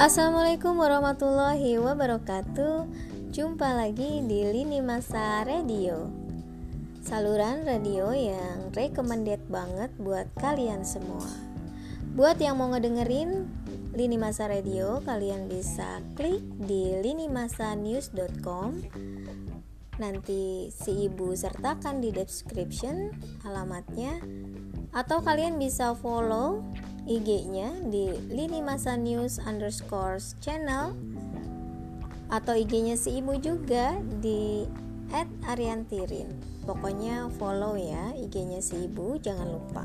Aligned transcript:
Assalamualaikum 0.00 0.80
warahmatullahi 0.80 1.76
wabarakatuh. 1.76 2.88
Jumpa 3.36 3.68
lagi 3.76 4.24
di 4.24 4.48
Lini 4.48 4.80
Masa 4.80 5.44
Radio. 5.44 6.08
Saluran 7.04 7.68
radio 7.68 8.08
yang 8.08 8.72
recommended 8.72 9.44
banget 9.52 9.92
buat 10.00 10.24
kalian 10.40 10.88
semua. 10.88 11.28
Buat 12.16 12.40
yang 12.40 12.56
mau 12.56 12.72
ngedengerin 12.72 13.44
Lini 13.92 14.16
Masa 14.16 14.48
Radio 14.48 15.04
Kalian 15.04 15.52
bisa 15.52 16.00
klik 16.16 16.40
di 16.56 16.96
linimasanews.com 17.04 18.80
Nanti 20.00 20.72
si 20.72 21.12
ibu 21.12 21.36
sertakan 21.36 22.00
di 22.00 22.08
description 22.08 23.12
alamatnya. 23.44 24.16
Atau 24.96 25.20
kalian 25.20 25.60
bisa 25.60 25.92
follow 25.92 26.64
IG-nya 27.08 27.88
di 27.88 28.12
Lini 28.28 28.60
Masa 28.60 28.96
News 28.96 29.40
underscore 29.40 30.20
channel 30.40 30.92
atau 32.30 32.54
IG-nya 32.54 32.94
si 32.94 33.18
ibu 33.18 33.34
juga 33.40 33.96
di 34.20 34.64
at 35.10 35.26
Ariantirin. 35.50 36.30
Pokoknya 36.68 37.32
follow 37.40 37.74
ya 37.74 38.14
IG-nya 38.14 38.62
si 38.62 38.86
ibu, 38.86 39.18
jangan 39.18 39.48
lupa. 39.48 39.82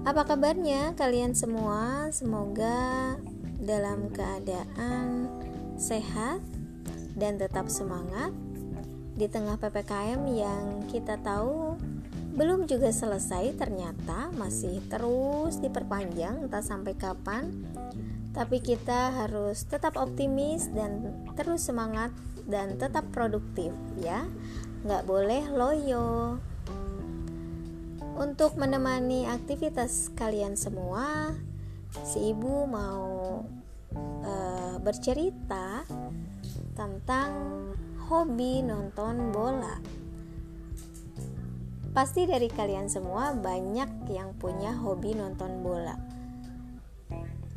Apa 0.00 0.24
kabarnya 0.24 0.96
kalian 0.96 1.36
semua? 1.36 2.08
Semoga 2.08 3.18
dalam 3.60 4.08
keadaan 4.08 5.28
sehat 5.76 6.40
dan 7.20 7.36
tetap 7.36 7.68
semangat 7.68 8.32
di 9.12 9.28
tengah 9.28 9.60
PPKM 9.60 10.20
yang 10.32 10.88
kita 10.88 11.20
tahu 11.20 11.76
belum 12.40 12.64
juga 12.64 12.88
selesai 12.88 13.52
ternyata 13.60 14.32
masih 14.32 14.80
terus 14.88 15.60
diperpanjang 15.60 16.48
entah 16.48 16.64
sampai 16.64 16.96
kapan. 16.96 17.52
Tapi 18.32 18.64
kita 18.64 19.12
harus 19.12 19.68
tetap 19.68 20.00
optimis 20.00 20.72
dan 20.72 21.04
terus 21.36 21.68
semangat 21.68 22.08
dan 22.48 22.80
tetap 22.80 23.04
produktif 23.12 23.76
ya. 24.00 24.24
Nggak 24.88 25.04
boleh 25.04 25.44
loyo. 25.52 26.40
Untuk 28.16 28.56
menemani 28.56 29.28
aktivitas 29.28 30.08
kalian 30.16 30.56
semua 30.56 31.36
si 32.08 32.32
ibu 32.32 32.64
mau 32.64 33.44
uh, 34.24 34.76
bercerita 34.80 35.84
tentang 36.72 37.36
hobi 38.08 38.64
nonton 38.64 39.28
bola 39.28 40.00
Pasti 41.90 42.22
dari 42.22 42.46
kalian 42.46 42.86
semua 42.86 43.34
banyak 43.34 44.06
yang 44.14 44.38
punya 44.38 44.70
hobi 44.78 45.10
nonton 45.18 45.58
bola. 45.66 45.98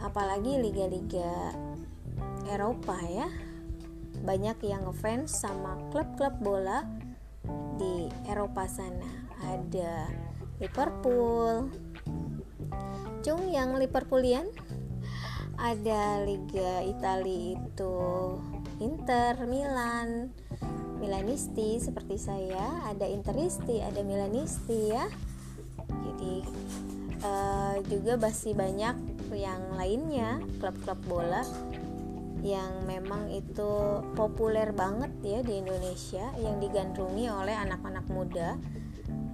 Apalagi 0.02 0.58
liga-liga 0.58 1.53
Eropa 2.50 2.98
ya. 3.06 3.30
Banyak 4.25 4.58
yang 4.66 4.90
ngefans 4.90 5.38
sama 5.38 5.78
klub-klub 5.94 6.34
bola 6.42 6.81
di 7.78 8.09
Eropa 8.25 8.66
sana. 8.66 9.30
Ada 9.45 10.09
Liverpool. 10.58 11.70
Cung 13.22 13.47
yang 13.53 13.78
Liverpoolian 13.78 14.50
ada 15.64 16.20
Liga 16.25 16.81
Italia 16.84 17.56
itu 17.56 17.95
Inter, 18.81 19.38
Milan, 19.47 20.34
Milanisti 21.04 21.84
seperti 21.84 22.16
saya, 22.16 22.88
ada 22.88 23.04
Interisti, 23.04 23.84
ada 23.84 24.00
Milanisti 24.08 24.96
ya. 24.96 25.04
Jadi 25.84 26.48
uh, 27.28 27.76
juga 27.92 28.16
masih 28.16 28.56
banyak 28.56 28.96
yang 29.36 29.76
lainnya 29.76 30.40
klub-klub 30.64 31.00
bola 31.04 31.44
yang 32.40 32.88
memang 32.88 33.31
itu 33.31 34.03
populer 34.16 34.72
banget 34.72 35.12
ya 35.24 35.40
di 35.44 35.59
Indonesia 35.59 36.31
yang 36.40 36.59
digandrungi 36.64 37.28
oleh 37.28 37.56
anak-anak 37.56 38.06
muda 38.08 38.56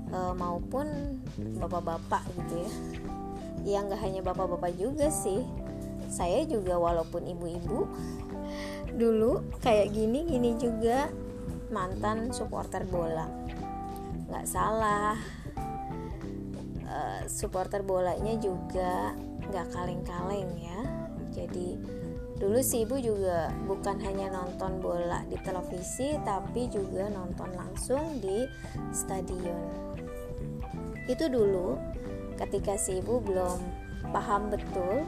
uh, 0.09 0.33
maupun 0.33 1.21
bapak-bapak 1.61 2.25
gitu 2.33 2.65
ya. 2.65 2.71
Yang 3.77 3.83
nggak 3.93 4.01
hanya 4.01 4.21
bapak-bapak 4.25 4.73
juga 4.73 5.13
sih. 5.13 5.45
Saya 6.09 6.45
juga 6.49 6.81
walaupun 6.81 7.29
ibu-ibu 7.29 7.85
dulu 8.97 9.45
kayak 9.61 9.93
gini 9.93 10.25
gini 10.25 10.57
juga 10.57 11.09
mantan 11.69 12.33
supporter 12.33 12.85
bola. 12.85 13.29
Nggak 14.29 14.45
salah. 14.45 15.17
Uh, 16.89 17.21
supporter 17.29 17.85
bolanya 17.85 18.33
juga 18.41 19.13
nggak 19.49 19.67
kaleng-kaleng 19.73 20.49
ya. 20.57 20.81
Jadi 21.29 21.77
dulu 22.39 22.59
si 22.63 22.87
ibu 22.87 22.97
juga 22.97 23.51
bukan 23.67 23.99
hanya 24.01 24.31
nonton 24.31 24.79
bola 24.79 25.21
di 25.27 25.37
televisi 25.43 26.15
tapi 26.23 26.71
juga 26.71 27.09
nonton 27.09 27.53
langsung 27.53 28.17
di 28.17 28.45
stadion. 28.89 29.69
Itu 31.05 31.29
dulu 31.29 31.77
ketika 32.37 32.77
si 32.77 33.01
ibu 33.01 33.21
belum 33.21 33.59
paham 34.09 34.49
betul 34.49 35.05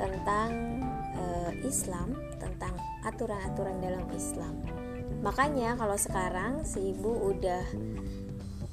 tentang 0.00 0.80
uh, 1.18 1.52
Islam 1.64 2.16
tentang 2.40 2.72
aturan-aturan 3.04 3.78
dalam 3.82 4.06
Islam 4.14 4.83
makanya 5.24 5.72
kalau 5.80 5.96
sekarang 5.96 6.68
si 6.68 6.92
ibu 6.92 7.32
udah 7.32 7.64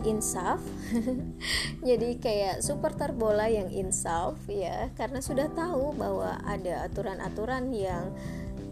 insaf 0.03 0.57
jadi 1.87 2.17
kayak 2.17 2.55
supporter 2.65 3.13
bola 3.13 3.49
yang 3.49 3.69
insaf 3.69 4.37
ya. 4.49 4.89
Karena 4.97 5.21
sudah 5.21 5.49
tahu 5.53 5.93
bahwa 5.97 6.41
ada 6.45 6.85
aturan-aturan 6.89 7.69
yang 7.73 8.13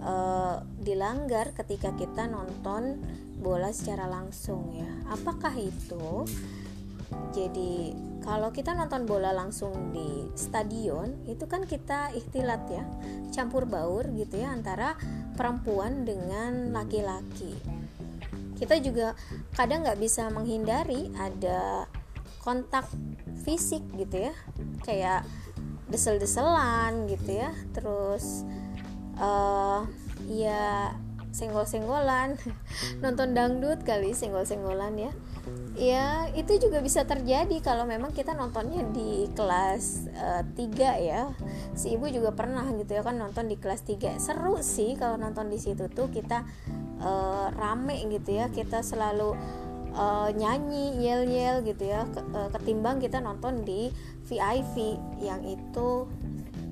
uh, 0.01 0.61
dilanggar 0.81 1.53
ketika 1.55 1.93
kita 1.95 2.25
nonton 2.29 3.01
bola 3.39 3.71
secara 3.71 4.09
langsung 4.09 4.73
ya. 4.75 4.89
Apakah 5.13 5.53
itu 5.55 6.25
jadi 7.33 7.93
kalau 8.29 8.53
kita 8.53 8.77
nonton 8.77 9.09
bola 9.09 9.33
langsung 9.33 9.89
di 9.89 10.29
stadion 10.37 11.25
itu 11.25 11.49
kan 11.49 11.65
kita 11.65 12.13
ikhtilat 12.13 12.61
ya 12.69 12.85
campur 13.33 13.65
baur 13.65 14.05
gitu 14.13 14.37
ya 14.37 14.53
antara 14.53 14.93
perempuan 15.33 16.05
dengan 16.05 16.69
laki-laki. 16.69 17.57
Kita 18.53 18.77
juga 18.85 19.17
kadang 19.57 19.81
nggak 19.81 19.97
bisa 19.97 20.29
menghindari 20.29 21.09
ada 21.17 21.89
kontak 22.45 22.85
fisik 23.41 23.81
gitu 23.97 24.29
ya 24.29 24.33
kayak 24.85 25.25
desel-deselan 25.89 27.09
gitu 27.09 27.33
ya 27.33 27.49
terus 27.73 28.45
uh, 29.17 29.89
ya 30.29 30.93
senggol-senggolan 31.33 32.37
nonton 33.01 33.33
dangdut 33.33 33.81
kali 33.81 34.13
senggol-senggolan 34.13 35.09
ya 35.09 35.11
ya 35.79 36.27
itu 36.35 36.59
juga 36.59 36.83
bisa 36.83 37.07
terjadi 37.07 37.63
kalau 37.63 37.87
memang 37.87 38.11
kita 38.11 38.35
nontonnya 38.35 38.83
di 38.91 39.31
kelas 39.31 40.11
uh, 40.11 40.43
eh, 40.43 40.99
3 40.99 41.07
ya. 41.07 41.21
Si 41.71 41.95
ibu 41.95 42.11
juga 42.11 42.35
pernah 42.35 42.67
gitu 42.75 42.99
ya 42.99 43.01
kan 43.01 43.15
nonton 43.15 43.47
di 43.47 43.55
kelas 43.55 43.87
3 43.87 44.19
seru 44.19 44.59
sih 44.59 44.99
kalau 44.99 45.15
nonton 45.15 45.47
di 45.47 45.55
situ 45.55 45.87
tuh 45.87 46.11
kita 46.11 46.43
uh, 46.99 47.47
rame 47.55 48.03
gitu 48.11 48.35
ya. 48.35 48.51
Kita 48.51 48.83
selalu 48.83 49.31
uh, 49.95 50.29
nyanyi 50.35 50.99
yel 50.99 51.23
yel 51.31 51.63
gitu 51.63 51.87
ya. 51.87 52.03
Ketimbang 52.51 52.99
kita 52.99 53.23
nonton 53.23 53.63
di 53.63 53.87
VIP 54.27 54.99
yang 55.23 55.41
itu 55.47 56.11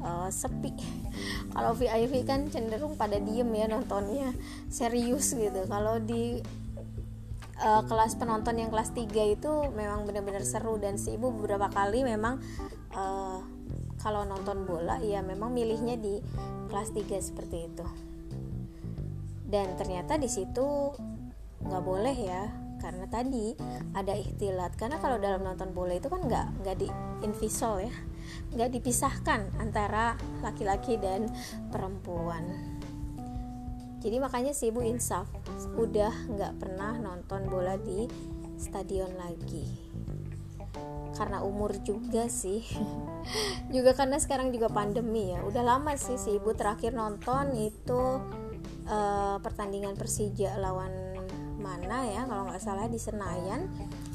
uh, 0.03 0.27
sepi. 0.27 0.75
Kalau 1.55 1.71
VIP 1.73 2.27
kan 2.27 2.51
cenderung 2.51 2.99
pada 2.99 3.17
diem 3.23 3.47
ya 3.55 3.71
nontonnya. 3.71 4.35
Serius 4.67 5.31
gitu. 5.31 5.63
Kalau 5.65 5.97
di 6.03 6.43
uh, 7.61 7.83
kelas 7.85 8.17
penonton 8.17 8.57
yang 8.57 8.69
kelas 8.69 8.93
3 8.93 9.07
itu 9.37 9.51
memang 9.73 10.05
benar-benar 10.05 10.43
seru 10.45 10.77
dan 10.77 10.97
si 11.01 11.15
ibu 11.17 11.33
beberapa 11.33 11.69
kali 11.69 12.05
memang 12.05 12.41
uh, 12.93 13.39
kalau 13.97 14.23
nonton 14.23 14.65
bola 14.69 15.01
ya 15.01 15.25
memang 15.25 15.51
milihnya 15.51 15.97
di 15.97 16.21
kelas 16.69 16.93
3 16.93 17.17
seperti 17.21 17.57
itu. 17.69 17.85
Dan 19.47 19.79
ternyata 19.79 20.19
di 20.19 20.27
situ 20.27 20.93
nggak 21.63 21.83
boleh 21.83 22.13
ya 22.13 22.43
karena 22.77 23.09
tadi 23.09 23.57
ada 23.97 24.13
ikhtilat. 24.13 24.77
Karena 24.77 25.01
kalau 25.01 25.17
dalam 25.17 25.41
nonton 25.41 25.73
bola 25.73 25.97
itu 25.97 26.11
kan 26.11 26.21
nggak 26.21 26.47
nggak 26.61 26.77
di 26.77 26.87
invisol 27.25 27.81
ya 27.81 27.93
nggak 28.53 28.79
dipisahkan 28.79 29.59
antara 29.59 30.19
laki-laki 30.43 30.99
dan 30.99 31.31
perempuan 31.71 32.76
jadi 34.07 34.23
makanya 34.23 34.55
si 34.55 34.71
ibu 34.71 34.79
insaf. 34.79 35.27
Udah 35.75 36.15
nggak 36.31 36.63
pernah 36.63 36.95
nonton 36.95 37.51
bola 37.51 37.75
di 37.75 38.07
stadion 38.55 39.11
lagi. 39.19 39.67
Karena 41.11 41.43
umur 41.43 41.75
juga 41.83 42.31
sih. 42.31 42.63
Juga 43.75 43.91
karena 43.91 44.15
sekarang 44.15 44.55
juga 44.55 44.71
pandemi 44.71 45.35
ya. 45.35 45.43
Udah 45.43 45.59
lama 45.59 45.91
sih 45.99 46.15
si 46.15 46.39
ibu 46.39 46.55
terakhir 46.55 46.95
nonton 46.95 47.51
itu 47.59 48.23
uh, 48.87 49.35
pertandingan 49.43 49.99
Persija 49.99 50.55
lawan 50.55 51.19
mana 51.59 52.07
ya 52.07 52.23
kalau 52.23 52.47
nggak 52.47 52.63
salah 52.63 52.87
di 52.87 52.95
Senayan. 52.95 53.67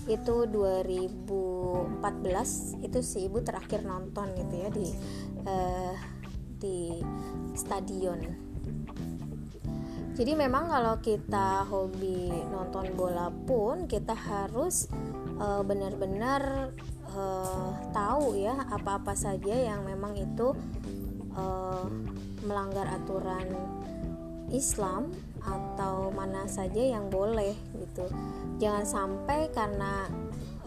Itu 0.09 0.49
2014 0.49 2.81
itu 2.81 2.99
si 3.05 3.29
ibu 3.29 3.45
terakhir 3.45 3.85
nonton 3.85 4.33
gitu 4.33 4.55
ya 4.57 4.73
di 4.73 4.89
uh, 5.45 5.93
di 6.57 6.97
stadion 7.53 8.52
jadi 10.13 10.37
memang 10.37 10.69
kalau 10.69 11.01
kita 11.01 11.65
hobi 11.73 12.29
nonton 12.53 12.93
bola 12.93 13.33
pun 13.33 13.89
kita 13.89 14.13
harus 14.13 14.93
uh, 15.41 15.65
benar-benar 15.65 16.73
uh, 17.17 17.73
tahu 17.97 18.37
ya 18.37 18.69
apa-apa 18.69 19.17
saja 19.17 19.57
yang 19.57 19.89
memang 19.89 20.13
itu 20.21 20.53
uh, 21.33 21.89
melanggar 22.45 22.93
aturan 22.93 23.49
Islam 24.53 25.09
atau 25.41 26.13
mana 26.13 26.45
saja 26.45 26.85
yang 26.85 27.09
boleh 27.09 27.57
gitu. 27.73 28.05
Jangan 28.61 28.85
sampai 28.85 29.49
karena 29.49 30.13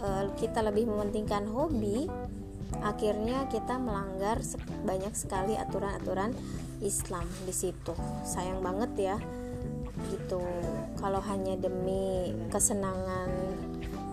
uh, 0.01 0.25
kita 0.41 0.65
lebih 0.65 0.89
mementingkan 0.89 1.45
hobi 1.45 2.09
akhirnya 2.81 3.45
kita 3.47 3.77
melanggar 3.77 4.41
banyak 4.83 5.13
sekali 5.15 5.55
aturan-aturan 5.55 6.33
Islam 6.83 7.27
di 7.45 7.53
situ. 7.53 7.93
Sayang 8.25 8.59
banget 8.59 8.91
ya 8.97 9.17
gitu. 10.11 10.41
Kalau 10.99 11.21
hanya 11.23 11.55
demi 11.55 12.33
kesenangan 12.51 13.29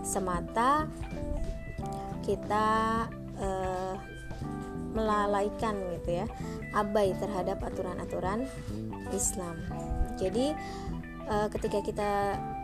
semata 0.03 0.87
kita 2.23 2.67
uh, 3.39 3.95
melalaikan 4.93 5.75
gitu 5.99 6.23
ya 6.23 6.25
abai 6.71 7.11
terhadap 7.17 7.59
aturan-aturan 7.61 8.47
Islam. 9.11 9.57
Jadi 10.17 10.53
uh, 11.27 11.47
ketika 11.51 11.79
kita 11.83 12.11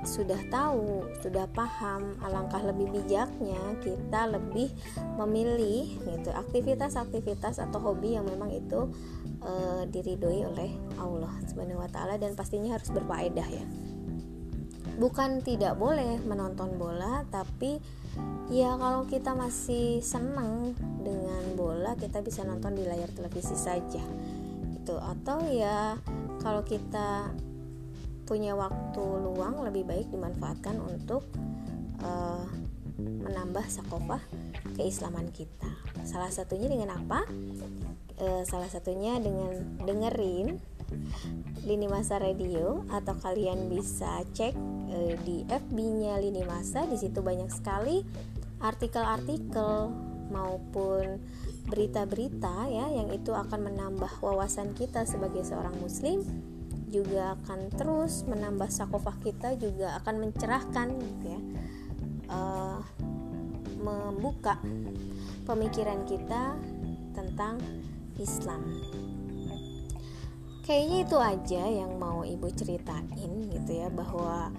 sudah 0.04 0.40
tahu, 0.48 1.08
sudah 1.20 1.46
paham, 1.52 2.16
alangkah 2.24 2.64
lebih 2.64 2.92
bijaknya 2.92 3.60
kita 3.84 4.32
lebih 4.32 4.72
memilih 5.20 6.00
gitu 6.08 6.32
aktivitas-aktivitas 6.32 7.60
atau 7.60 7.80
hobi 7.80 8.16
yang 8.16 8.28
memang 8.28 8.52
itu 8.52 8.88
uh, 9.44 9.84
diridhoi 9.88 10.48
oleh 10.48 10.72
Allah 11.00 11.32
Subhanahu 11.48 11.84
wa 11.84 11.90
taala 11.92 12.16
dan 12.16 12.36
pastinya 12.36 12.76
harus 12.76 12.92
berfaedah 12.92 13.48
ya. 13.48 13.66
Bukan 15.00 15.40
tidak 15.48 15.80
boleh 15.80 16.20
menonton 16.28 16.76
bola, 16.76 17.24
tapi 17.32 17.80
ya 18.52 18.76
kalau 18.76 19.08
kita 19.08 19.32
masih 19.32 20.04
senang 20.04 20.76
dengan 21.00 21.56
bola, 21.56 21.96
kita 21.96 22.20
bisa 22.20 22.44
nonton 22.44 22.76
di 22.76 22.84
layar 22.84 23.08
televisi 23.16 23.56
saja. 23.56 24.04
Itu 24.76 25.00
atau 25.00 25.48
ya 25.48 25.96
kalau 26.44 26.68
kita 26.68 27.32
punya 28.30 28.54
waktu 28.54 29.02
luang 29.02 29.66
lebih 29.66 29.90
baik 29.90 30.14
dimanfaatkan 30.14 30.78
untuk 30.78 31.26
uh, 32.06 32.46
menambah 33.02 33.66
sakofah 33.66 34.22
keislaman 34.78 35.34
kita. 35.34 35.74
Salah 36.06 36.30
satunya 36.30 36.70
dengan 36.70 36.94
apa? 36.94 37.26
Uh, 38.22 38.46
salah 38.46 38.70
satunya 38.70 39.18
dengan 39.18 39.82
dengerin 39.82 40.62
Lini 41.66 41.88
Masa 41.90 42.22
Radio 42.22 42.86
atau 42.94 43.18
kalian 43.18 43.66
bisa 43.66 44.22
cek 44.38 44.54
uh, 44.94 45.14
di 45.26 45.50
FB-nya 45.50 46.22
Lini 46.22 46.46
Masa. 46.46 46.86
Di 46.86 47.02
situ 47.02 47.26
banyak 47.26 47.50
sekali 47.50 48.06
artikel-artikel 48.62 49.90
maupun 50.30 51.18
berita-berita 51.66 52.70
ya 52.70 52.94
yang 52.94 53.10
itu 53.10 53.34
akan 53.34 53.74
menambah 53.74 54.22
wawasan 54.22 54.78
kita 54.78 55.06
sebagai 55.06 55.42
seorang 55.46 55.74
muslim 55.82 56.22
juga 56.90 57.38
akan 57.38 57.70
terus 57.74 58.26
menambah 58.26 58.68
sakofah 58.68 59.16
kita 59.22 59.56
juga 59.56 59.96
akan 60.02 60.16
mencerahkan 60.28 60.88
gitu 60.98 61.26
ya. 61.30 61.42
Uh, 62.30 62.82
membuka 63.80 64.60
pemikiran 65.48 66.04
kita 66.06 66.58
tentang 67.16 67.58
Islam. 68.20 68.62
Kayaknya 70.68 70.98
itu 71.02 71.18
aja 71.18 71.64
yang 71.66 71.98
mau 71.98 72.22
ibu 72.22 72.46
ceritain 72.54 73.50
gitu 73.50 73.72
ya 73.74 73.90
bahwa 73.90 74.54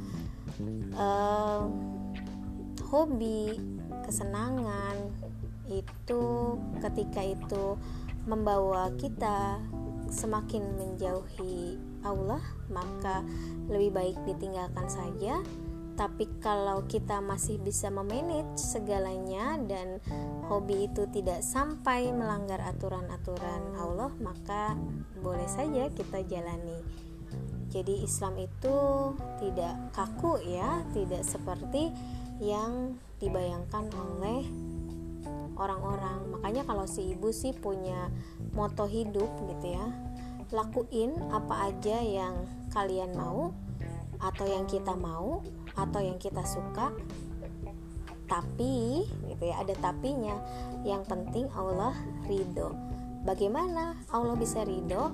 uh, 0.99 1.63
hobi 2.91 3.55
kesenangan 4.03 4.99
itu 5.71 6.23
ketika 6.83 7.23
itu 7.23 7.79
membawa 8.27 8.91
kita 8.99 9.63
semakin 10.11 10.77
menjauhi 10.77 11.79
Allah, 12.05 12.43
maka 12.69 13.25
lebih 13.71 13.91
baik 13.95 14.17
ditinggalkan 14.27 14.87
saja. 14.91 15.41
Tapi 15.99 16.25
kalau 16.41 16.89
kita 16.89 17.21
masih 17.21 17.61
bisa 17.61 17.93
memanage 17.93 18.57
segalanya 18.57 19.61
dan 19.69 20.01
hobi 20.49 20.89
itu 20.89 21.05
tidak 21.13 21.45
sampai 21.45 22.09
melanggar 22.09 22.57
aturan-aturan 22.65 23.77
Allah, 23.77 24.09
maka 24.19 24.75
boleh 25.21 25.45
saja 25.45 25.93
kita 25.93 26.25
jalani. 26.25 26.81
Jadi 27.71 28.03
Islam 28.03 28.35
itu 28.41 28.77
tidak 29.39 29.95
kaku 29.95 30.41
ya, 30.43 30.83
tidak 30.91 31.23
seperti 31.23 31.93
yang 32.41 32.97
dibayangkan 33.21 33.93
oleh 33.93 34.43
orang-orang. 35.57 36.39
Makanya 36.39 36.63
kalau 36.69 36.85
si 36.85 37.15
ibu 37.15 37.33
sih 37.35 37.55
punya 37.55 38.11
moto 38.53 38.85
hidup 38.87 39.31
gitu 39.51 39.79
ya 39.79 39.87
lakuin 40.51 41.15
apa 41.31 41.71
aja 41.71 42.03
yang 42.03 42.35
kalian 42.75 43.15
mau 43.15 43.55
atau 44.19 44.45
yang 44.45 44.67
kita 44.67 44.93
mau 44.99 45.41
atau 45.79 46.01
yang 46.03 46.19
kita 46.19 46.43
suka. 46.45 46.91
Tapi 48.27 49.07
gitu 49.27 49.43
ya 49.43 49.63
ada 49.63 49.75
tapinya. 49.79 50.39
Yang 50.87 51.03
penting 51.11 51.47
Allah 51.55 51.95
ridho. 52.27 52.75
Bagaimana 53.27 53.99
Allah 54.11 54.35
bisa 54.39 54.63
ridho? 54.63 55.11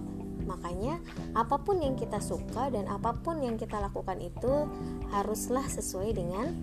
Makanya 0.47 1.01
apa 1.35 1.59
pun 1.59 1.81
yang 1.83 1.99
kita 1.99 2.23
suka 2.23 2.71
dan 2.71 2.87
apa 2.87 3.17
pun 3.19 3.41
yang 3.43 3.57
kita 3.59 3.83
lakukan 3.83 4.21
itu 4.21 4.69
haruslah 5.11 5.65
sesuai 5.67 6.15
dengan 6.15 6.55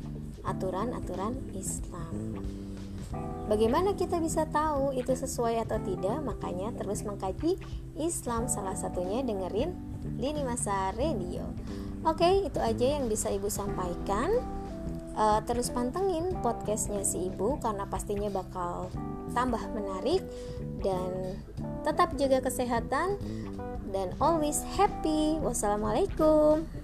aturan-aturan 0.44 1.36
Islam 1.56 2.38
Bagaimana 3.44 3.92
kita 3.94 4.24
bisa 4.24 4.48
tahu 4.48 4.96
itu 4.96 5.12
sesuai 5.12 5.68
atau 5.68 5.76
tidak? 5.84 6.24
Makanya 6.24 6.72
terus 6.80 7.04
mengkaji 7.04 7.60
Islam 8.00 8.48
salah 8.48 8.74
satunya 8.74 9.20
dengerin 9.20 9.76
Lini 10.16 10.48
Masa 10.48 10.96
Radio. 10.96 11.44
Oke, 12.08 12.48
itu 12.48 12.60
aja 12.60 13.00
yang 13.00 13.12
bisa 13.12 13.32
Ibu 13.32 13.52
sampaikan. 13.52 14.32
Uh, 15.14 15.38
terus 15.46 15.70
pantengin 15.70 16.34
podcastnya 16.42 17.06
si 17.06 17.30
Ibu 17.30 17.62
karena 17.62 17.86
pastinya 17.86 18.34
bakal 18.34 18.90
tambah 19.38 19.62
menarik 19.70 20.26
dan 20.82 21.38
tetap 21.86 22.18
jaga 22.18 22.42
kesehatan 22.42 23.22
dan 23.94 24.08
always 24.18 24.66
happy. 24.74 25.38
Wassalamualaikum. 25.44 26.83